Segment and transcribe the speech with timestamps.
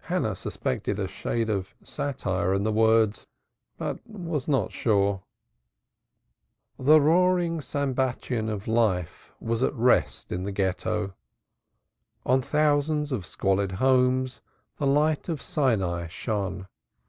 [0.00, 3.28] Hannah suspected a shade of satire in the words,
[3.76, 5.22] but was not sure.
[6.80, 11.14] The roaring Sambatyon of life was at rest in the Ghetto;
[12.26, 14.40] on thousands of squalid homes
[14.78, 16.66] the light of Sinai shone.